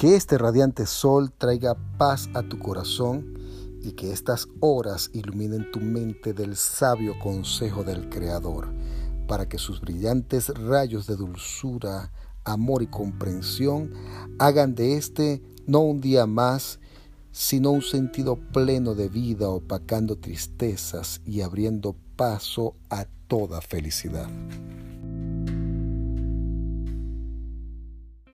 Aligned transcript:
Que 0.00 0.16
este 0.16 0.38
radiante 0.38 0.86
sol 0.86 1.30
traiga 1.30 1.76
paz 1.98 2.30
a 2.32 2.40
tu 2.40 2.58
corazón 2.58 3.38
y 3.82 3.92
que 3.92 4.12
estas 4.12 4.48
horas 4.60 5.10
iluminen 5.12 5.70
tu 5.72 5.78
mente 5.78 6.32
del 6.32 6.56
sabio 6.56 7.18
consejo 7.18 7.84
del 7.84 8.08
Creador, 8.08 8.72
para 9.28 9.46
que 9.46 9.58
sus 9.58 9.82
brillantes 9.82 10.48
rayos 10.58 11.06
de 11.06 11.16
dulzura, 11.16 12.12
amor 12.44 12.82
y 12.82 12.86
comprensión 12.86 13.92
hagan 14.38 14.74
de 14.74 14.96
este 14.96 15.42
no 15.66 15.80
un 15.80 16.00
día 16.00 16.24
más, 16.24 16.80
sino 17.30 17.70
un 17.70 17.82
sentido 17.82 18.36
pleno 18.54 18.94
de 18.94 19.10
vida, 19.10 19.50
opacando 19.50 20.16
tristezas 20.16 21.20
y 21.26 21.42
abriendo 21.42 21.94
paso 22.16 22.74
a 22.88 23.04
toda 23.28 23.60
felicidad. 23.60 24.30